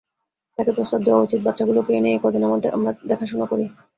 [0.57, 2.43] তাকে প্রস্তাব দেয়া উচিৎ বাচ্চাগুলোকে এনে এই কদিন
[2.75, 3.65] আমরা দেখাশোনা করি।